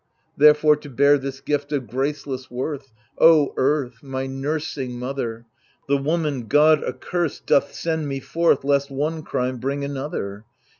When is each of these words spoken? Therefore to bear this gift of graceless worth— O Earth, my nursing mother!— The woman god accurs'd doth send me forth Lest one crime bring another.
Therefore 0.35 0.75
to 0.77 0.89
bear 0.89 1.19
this 1.19 1.41
gift 1.41 1.71
of 1.71 1.85
graceless 1.85 2.49
worth— 2.49 2.91
O 3.29 3.53
Earth, 3.55 4.01
my 4.01 4.25
nursing 4.25 4.97
mother!— 4.97 5.45
The 5.87 5.97
woman 5.99 6.47
god 6.47 6.83
accurs'd 6.83 7.45
doth 7.45 7.71
send 7.75 8.07
me 8.07 8.19
forth 8.19 8.63
Lest 8.63 8.89
one 8.89 9.21
crime 9.21 9.57
bring 9.59 9.83
another. 9.85 10.43